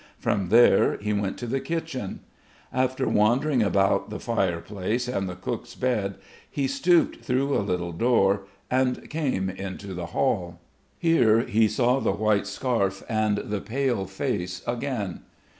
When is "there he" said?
0.49-1.13